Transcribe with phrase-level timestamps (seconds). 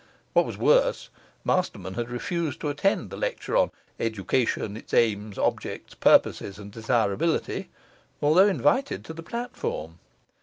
[0.33, 1.09] What was worse,
[1.45, 3.69] Masterman had refused to attend the lecture on
[3.99, 7.69] 'Education: Its Aims, Objects, Purposes, and Desirability',
[8.19, 9.99] although invited to the platform.